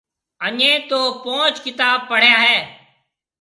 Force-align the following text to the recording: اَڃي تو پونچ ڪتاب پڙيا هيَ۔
اَڃي 0.45 0.71
تو 0.89 0.99
پونچ 1.23 1.55
ڪتاب 1.65 1.97
پڙيا 2.09 2.35
هيَ۔ 2.45 2.59